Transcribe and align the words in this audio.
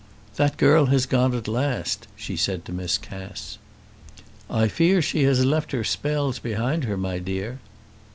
"That 0.37 0.57
girl 0.57 0.87
has 0.87 1.05
gone 1.05 1.35
at 1.35 1.47
last," 1.47 2.07
she 2.15 2.35
said 2.35 2.65
to 2.65 2.71
Miss 2.71 2.97
Cass. 2.97 3.59
"I 4.49 4.67
fear 4.67 4.99
she 4.99 5.25
has 5.25 5.45
left 5.45 5.73
her 5.73 5.83
spells 5.83 6.39
behind 6.39 6.85
her, 6.85 6.97
my 6.97 7.19
dear." 7.19 7.59